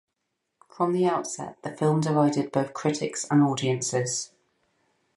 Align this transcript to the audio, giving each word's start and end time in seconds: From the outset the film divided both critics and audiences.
From 0.67 0.93
the 0.93 1.05
outset 1.05 1.61
the 1.61 1.69
film 1.77 2.01
divided 2.01 2.51
both 2.51 2.73
critics 2.73 3.27
and 3.29 3.43
audiences. 3.43 4.31